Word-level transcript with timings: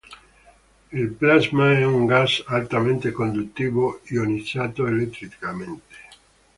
Il 0.93 1.09
plasma 1.13 1.73
è 1.77 1.85
un 1.85 2.07
gas 2.07 2.43
altamente 2.47 3.11
conduttivo 3.11 3.99
ionizzato 4.05 4.87
elettricamente. 4.87 5.95